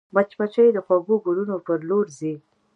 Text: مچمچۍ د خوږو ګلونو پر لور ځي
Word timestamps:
مچمچۍ 0.13 0.67
د 0.73 0.77
خوږو 0.85 1.15
ګلونو 1.25 1.55
پر 1.65 1.79
لور 1.89 2.05
ځي 2.17 2.33